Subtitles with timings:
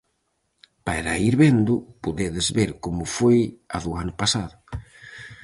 [0.87, 3.37] Para ir vendo, podedes ver como foi
[3.75, 4.55] a do ano pasado: